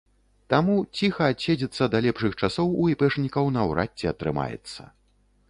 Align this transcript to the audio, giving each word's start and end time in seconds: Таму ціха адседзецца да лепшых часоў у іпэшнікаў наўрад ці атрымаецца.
Таму 0.51 0.77
ціха 0.99 1.27
адседзецца 1.33 1.89
да 1.97 2.01
лепшых 2.07 2.33
часоў 2.41 2.73
у 2.85 2.89
іпэшнікаў 2.95 3.53
наўрад 3.59 3.89
ці 4.01 4.13
атрымаецца. 4.15 4.81